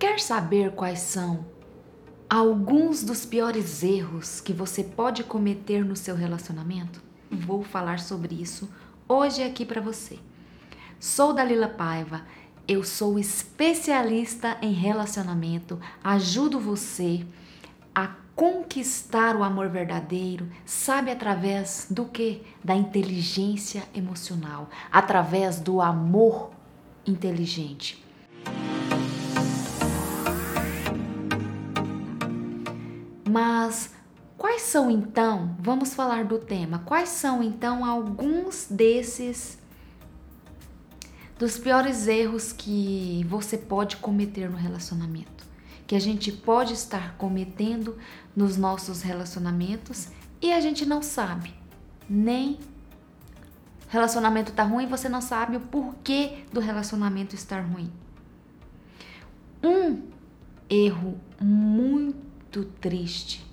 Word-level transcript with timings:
Quer 0.00 0.18
saber 0.18 0.70
quais 0.70 1.00
são 1.00 1.44
alguns 2.26 3.04
dos 3.04 3.26
piores 3.26 3.82
erros 3.82 4.40
que 4.40 4.50
você 4.50 4.82
pode 4.82 5.22
cometer 5.22 5.84
no 5.84 5.94
seu 5.94 6.16
relacionamento? 6.16 7.02
Vou 7.30 7.62
falar 7.62 7.98
sobre 7.98 8.34
isso 8.34 8.66
hoje 9.06 9.42
aqui 9.42 9.62
para 9.62 9.78
você. 9.78 10.18
Sou 10.98 11.34
Dalila 11.34 11.68
Paiva, 11.68 12.22
eu 12.66 12.82
sou 12.82 13.18
especialista 13.18 14.56
em 14.62 14.72
relacionamento, 14.72 15.78
ajudo 16.02 16.58
você 16.58 17.26
a 17.94 18.08
conquistar 18.34 19.36
o 19.36 19.44
amor 19.44 19.68
verdadeiro, 19.68 20.48
sabe 20.64 21.10
através 21.10 21.88
do 21.90 22.06
que? 22.06 22.40
Da 22.64 22.74
inteligência 22.74 23.82
emocional, 23.94 24.70
através 24.90 25.60
do 25.60 25.78
amor 25.78 26.52
inteligente. 27.06 28.02
Mas 33.30 33.94
quais 34.36 34.62
são 34.62 34.90
então, 34.90 35.54
vamos 35.60 35.94
falar 35.94 36.24
do 36.24 36.36
tema, 36.36 36.80
quais 36.80 37.10
são 37.10 37.44
então 37.44 37.84
alguns 37.84 38.66
desses 38.68 39.56
dos 41.38 41.56
piores 41.56 42.08
erros 42.08 42.52
que 42.52 43.24
você 43.28 43.56
pode 43.56 43.98
cometer 43.98 44.50
no 44.50 44.56
relacionamento? 44.56 45.46
Que 45.86 45.94
a 45.94 46.00
gente 46.00 46.32
pode 46.32 46.72
estar 46.72 47.14
cometendo 47.16 47.96
nos 48.34 48.56
nossos 48.56 49.00
relacionamentos 49.00 50.08
e 50.42 50.52
a 50.52 50.60
gente 50.60 50.84
não 50.84 51.00
sabe. 51.00 51.54
Nem 52.08 52.58
relacionamento 53.88 54.50
tá 54.50 54.64
ruim, 54.64 54.86
você 54.86 55.08
não 55.08 55.20
sabe 55.20 55.56
o 55.56 55.60
porquê 55.60 56.44
do 56.52 56.58
relacionamento 56.58 57.36
estar 57.36 57.60
ruim. 57.60 57.92
Um 59.62 60.02
erro 60.68 61.20
muito 62.50 62.64
triste. 62.80 63.46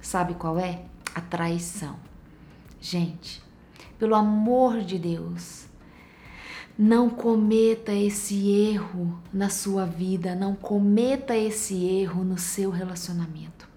Sabe 0.00 0.34
qual 0.34 0.56
é? 0.56 0.82
A 1.14 1.20
traição. 1.20 1.96
Gente, 2.80 3.42
pelo 3.98 4.14
amor 4.14 4.82
de 4.82 4.98
Deus, 5.00 5.66
não 6.78 7.10
cometa 7.10 7.92
esse 7.92 8.48
erro 8.48 9.20
na 9.32 9.48
sua 9.48 9.84
vida, 9.84 10.36
não 10.36 10.54
cometa 10.54 11.36
esse 11.36 11.74
erro 11.84 12.22
no 12.22 12.38
seu 12.38 12.70
relacionamento. 12.70 13.68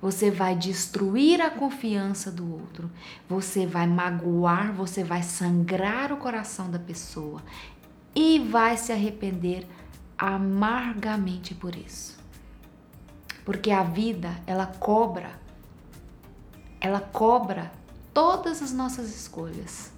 Você 0.00 0.30
vai 0.30 0.54
destruir 0.54 1.40
a 1.40 1.50
confiança 1.50 2.30
do 2.30 2.52
outro, 2.52 2.88
você 3.28 3.66
vai 3.66 3.86
magoar, 3.88 4.72
você 4.72 5.02
vai 5.02 5.24
sangrar 5.24 6.12
o 6.12 6.18
coração 6.18 6.70
da 6.70 6.78
pessoa 6.78 7.42
e 8.14 8.38
vai 8.38 8.76
se 8.76 8.92
arrepender 8.92 9.66
amargamente 10.16 11.52
por 11.54 11.74
isso. 11.74 12.21
Porque 13.44 13.70
a 13.70 13.82
vida, 13.82 14.36
ela 14.46 14.66
cobra, 14.66 15.30
ela 16.80 17.00
cobra 17.00 17.72
todas 18.14 18.62
as 18.62 18.72
nossas 18.72 19.14
escolhas. 19.14 19.90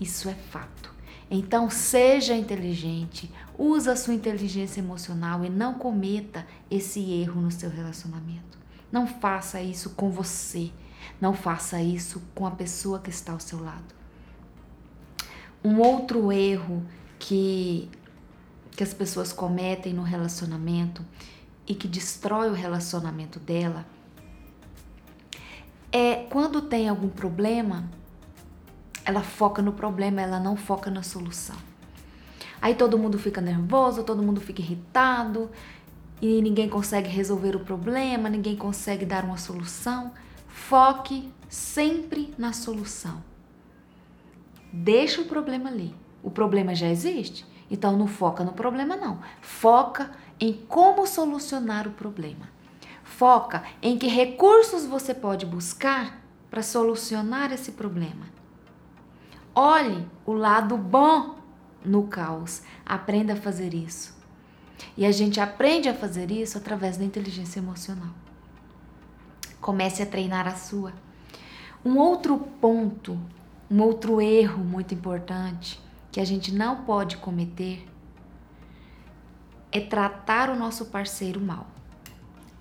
Isso 0.00 0.28
é 0.28 0.34
fato. 0.34 0.94
Então, 1.30 1.68
seja 1.68 2.34
inteligente, 2.34 3.30
use 3.58 3.88
a 3.90 3.96
sua 3.96 4.14
inteligência 4.14 4.80
emocional 4.80 5.44
e 5.44 5.50
não 5.50 5.74
cometa 5.74 6.46
esse 6.70 7.00
erro 7.12 7.40
no 7.40 7.50
seu 7.50 7.68
relacionamento. 7.68 8.56
Não 8.92 9.06
faça 9.06 9.60
isso 9.60 9.90
com 9.90 10.10
você, 10.10 10.70
não 11.20 11.34
faça 11.34 11.82
isso 11.82 12.22
com 12.34 12.46
a 12.46 12.50
pessoa 12.52 13.00
que 13.00 13.10
está 13.10 13.32
ao 13.32 13.40
seu 13.40 13.60
lado. 13.62 13.94
Um 15.64 15.80
outro 15.80 16.30
erro 16.30 16.84
que, 17.18 17.90
que 18.70 18.84
as 18.84 18.94
pessoas 18.94 19.32
cometem 19.32 19.92
no 19.92 20.02
relacionamento 20.02 21.04
e 21.66 21.74
que 21.74 21.88
destrói 21.88 22.48
o 22.48 22.54
relacionamento 22.54 23.38
dela 23.40 23.84
é 25.90 26.26
quando 26.30 26.60
tem 26.60 26.88
algum 26.88 27.08
problema, 27.08 27.88
ela 29.04 29.22
foca 29.22 29.62
no 29.62 29.72
problema, 29.72 30.20
ela 30.20 30.38
não 30.38 30.56
foca 30.56 30.90
na 30.90 31.02
solução. 31.02 31.56
Aí 32.60 32.74
todo 32.74 32.98
mundo 32.98 33.18
fica 33.18 33.40
nervoso, 33.40 34.02
todo 34.02 34.22
mundo 34.22 34.40
fica 34.40 34.60
irritado 34.60 35.50
e 36.20 36.40
ninguém 36.42 36.68
consegue 36.68 37.08
resolver 37.08 37.54
o 37.54 37.60
problema, 37.60 38.28
ninguém 38.28 38.56
consegue 38.56 39.04
dar 39.04 39.24
uma 39.24 39.36
solução. 39.36 40.12
Foque 40.48 41.32
sempre 41.48 42.34
na 42.36 42.52
solução. 42.52 43.22
Deixa 44.72 45.20
o 45.20 45.26
problema 45.26 45.68
ali. 45.68 45.94
O 46.22 46.30
problema 46.30 46.74
já 46.74 46.88
existe, 46.88 47.46
então 47.70 47.96
não 47.96 48.06
foca 48.06 48.42
no 48.42 48.52
problema 48.52 48.96
não. 48.96 49.20
Foca 49.40 50.10
em 50.38 50.52
como 50.52 51.06
solucionar 51.06 51.86
o 51.86 51.92
problema. 51.92 52.48
Foca 53.04 53.62
em 53.80 53.98
que 53.98 54.08
recursos 54.08 54.84
você 54.84 55.14
pode 55.14 55.46
buscar 55.46 56.20
para 56.50 56.62
solucionar 56.62 57.52
esse 57.52 57.72
problema. 57.72 58.26
Olhe 59.54 60.06
o 60.26 60.32
lado 60.32 60.76
bom 60.76 61.36
no 61.84 62.06
caos. 62.08 62.62
Aprenda 62.84 63.32
a 63.32 63.36
fazer 63.36 63.72
isso. 63.72 64.14
E 64.96 65.06
a 65.06 65.12
gente 65.12 65.40
aprende 65.40 65.88
a 65.88 65.94
fazer 65.94 66.30
isso 66.30 66.58
através 66.58 66.96
da 66.96 67.04
inteligência 67.04 67.58
emocional. 67.58 68.10
Comece 69.60 70.02
a 70.02 70.06
treinar 70.06 70.46
a 70.46 70.54
sua. 70.54 70.92
Um 71.84 71.96
outro 71.98 72.38
ponto, 72.60 73.18
um 73.70 73.80
outro 73.80 74.20
erro 74.20 74.62
muito 74.62 74.92
importante 74.92 75.80
que 76.12 76.20
a 76.20 76.24
gente 76.24 76.52
não 76.52 76.84
pode 76.84 77.16
cometer 77.16 77.86
é 79.76 79.80
tratar 79.80 80.50
o 80.50 80.56
nosso 80.56 80.86
parceiro 80.86 81.40
mal. 81.40 81.66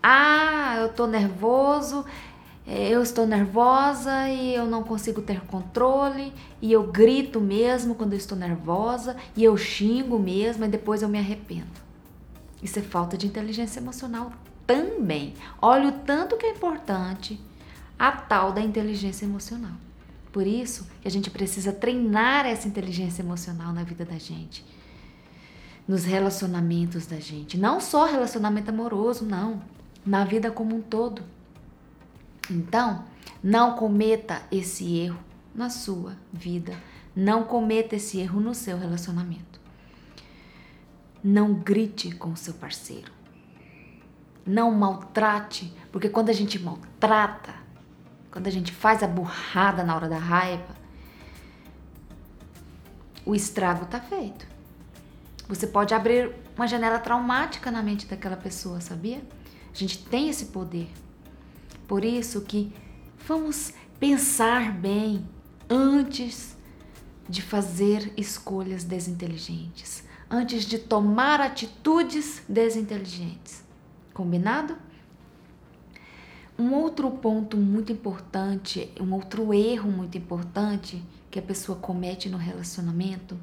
Ah, 0.01 0.75
eu 0.79 0.89
tô 0.89 1.07
nervoso, 1.07 2.05
é, 2.67 2.89
eu 2.89 3.01
estou 3.01 3.25
nervosa 3.25 4.29
e 4.29 4.53
eu 4.53 4.65
não 4.65 4.83
consigo 4.83 5.21
ter 5.21 5.41
controle, 5.41 6.33
e 6.61 6.71
eu 6.71 6.83
grito 6.83 7.39
mesmo 7.39 7.95
quando 7.95 8.13
eu 8.13 8.17
estou 8.17 8.37
nervosa, 8.37 9.15
e 9.35 9.43
eu 9.43 9.55
xingo 9.57 10.19
mesmo, 10.19 10.65
e 10.65 10.67
depois 10.67 11.01
eu 11.01 11.09
me 11.09 11.17
arrependo. 11.17 11.85
Isso 12.61 12.79
é 12.79 12.81
falta 12.81 13.17
de 13.17 13.27
inteligência 13.27 13.79
emocional 13.79 14.31
também. 14.67 15.33
Olha 15.61 15.89
o 15.89 15.91
tanto 15.91 16.37
que 16.37 16.45
é 16.45 16.51
importante 16.51 17.39
a 17.97 18.11
tal 18.11 18.51
da 18.51 18.61
inteligência 18.61 19.25
emocional. 19.25 19.73
Por 20.31 20.45
isso 20.45 20.85
que 21.01 21.07
a 21.07 21.11
gente 21.11 21.29
precisa 21.29 21.71
treinar 21.71 22.45
essa 22.45 22.67
inteligência 22.67 23.21
emocional 23.21 23.71
na 23.71 23.83
vida 23.83 24.03
da 24.03 24.17
gente 24.17 24.65
nos 25.87 26.03
relacionamentos 26.03 27.05
da 27.05 27.19
gente. 27.19 27.57
Não 27.57 27.79
só 27.79 28.05
relacionamento 28.05 28.69
amoroso, 28.69 29.25
não. 29.25 29.61
Na 30.05 30.23
vida 30.23 30.51
como 30.51 30.75
um 30.75 30.81
todo. 30.81 31.23
Então, 32.49 33.03
não 33.43 33.75
cometa 33.75 34.41
esse 34.51 34.97
erro 34.97 35.19
na 35.53 35.69
sua 35.69 36.15
vida. 36.31 36.73
Não 37.15 37.43
cometa 37.43 37.95
esse 37.95 38.19
erro 38.19 38.39
no 38.39 38.53
seu 38.53 38.77
relacionamento. 38.77 39.59
Não 41.23 41.53
grite 41.53 42.11
com 42.11 42.31
o 42.31 42.37
seu 42.37 42.53
parceiro. 42.53 43.11
Não 44.45 44.71
maltrate, 44.71 45.73
porque 45.91 46.09
quando 46.09 46.29
a 46.29 46.33
gente 46.33 46.59
maltrata, 46.59 47.53
quando 48.29 48.45
a 48.45 48.51
gente 48.51 48.71
faz 48.71 49.01
a 49.01 49.07
burrada 49.07 49.83
na 49.83 49.95
hora 49.95 50.07
da 50.07 50.19
raiva, 50.19 50.75
o 53.25 53.33
estrago 53.33 53.87
tá 53.87 53.99
feito. 53.99 54.54
Você 55.47 55.67
pode 55.67 55.93
abrir 55.93 56.31
uma 56.55 56.67
janela 56.67 56.97
traumática 56.97 57.69
na 57.69 57.83
mente 57.83 58.07
daquela 58.07 58.35
pessoa, 58.35 58.81
sabia? 58.81 59.21
A 59.71 59.77
gente 59.77 60.03
tem 60.05 60.27
esse 60.27 60.45
poder. 60.45 60.89
Por 61.87 62.03
isso 62.03 62.41
que 62.41 62.73
vamos 63.27 63.71
pensar 63.99 64.73
bem 64.73 65.27
antes 65.69 66.57
de 67.29 67.41
fazer 67.41 68.11
escolhas 68.17 68.83
desinteligentes, 68.83 70.03
antes 70.29 70.65
de 70.65 70.79
tomar 70.79 71.39
atitudes 71.39 72.41
desinteligentes. 72.49 73.63
Combinado? 74.13 74.75
Um 76.57 76.73
outro 76.73 77.11
ponto 77.11 77.57
muito 77.57 77.91
importante, 77.91 78.91
um 78.99 79.13
outro 79.13 79.53
erro 79.53 79.91
muito 79.91 80.17
importante 80.17 81.03
que 81.29 81.37
a 81.37 81.41
pessoa 81.41 81.77
comete 81.77 82.29
no 82.29 82.37
relacionamento 82.37 83.37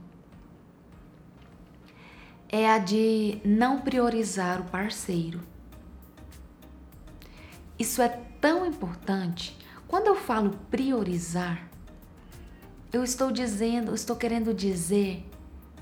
é 2.52 2.70
a 2.70 2.76
de 2.76 3.40
não 3.42 3.80
priorizar 3.80 4.60
o 4.60 4.64
parceiro. 4.64 5.40
Isso 7.78 8.02
é 8.02 8.10
tão 8.42 8.66
importante. 8.66 9.56
Quando 9.88 10.08
eu 10.08 10.14
falo 10.14 10.50
priorizar, 10.70 11.66
eu 12.92 13.02
estou 13.02 13.32
dizendo, 13.32 13.94
estou 13.94 14.14
querendo 14.14 14.52
dizer 14.52 15.26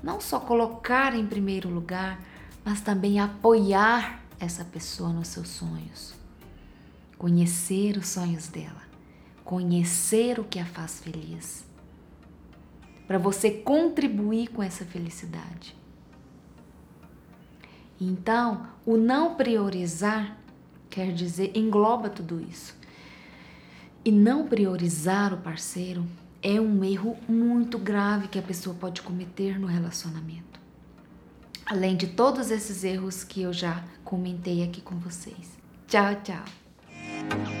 não 0.01 0.21
só 0.21 0.39
colocar 0.39 1.13
em 1.13 1.27
primeiro 1.27 1.69
lugar, 1.69 2.23
mas 2.63 2.79
também 2.79 3.19
apoiar 3.19 4.23
essa 4.39 4.63
pessoa 4.63 5.09
nos 5.09 5.27
seus 5.27 5.49
sonhos. 5.49 6.13
Conhecer 7.17 7.97
os 7.97 8.07
sonhos 8.07 8.47
dela, 8.47 8.81
conhecer 9.43 10.39
o 10.39 10.43
que 10.45 10.57
a 10.57 10.65
faz 10.65 11.01
feliz. 11.01 11.65
Para 13.05 13.17
você 13.17 13.51
contribuir 13.51 14.47
com 14.47 14.63
essa 14.63 14.85
felicidade. 14.85 15.80
Então, 18.03 18.65
o 18.83 18.97
não 18.97 19.35
priorizar 19.35 20.35
quer 20.89 21.13
dizer 21.13 21.51
engloba 21.55 22.09
tudo 22.09 22.41
isso. 22.41 22.75
E 24.03 24.11
não 24.11 24.47
priorizar 24.47 25.31
o 25.31 25.37
parceiro 25.37 26.03
é 26.41 26.59
um 26.59 26.83
erro 26.83 27.15
muito 27.29 27.77
grave 27.77 28.27
que 28.27 28.39
a 28.39 28.41
pessoa 28.41 28.75
pode 28.75 29.03
cometer 29.03 29.59
no 29.59 29.67
relacionamento. 29.67 30.59
Além 31.63 31.95
de 31.95 32.07
todos 32.07 32.49
esses 32.49 32.83
erros 32.83 33.23
que 33.23 33.43
eu 33.43 33.53
já 33.53 33.83
comentei 34.03 34.63
aqui 34.63 34.81
com 34.81 34.95
vocês. 34.95 35.59
Tchau, 35.87 36.15
tchau. 36.23 37.60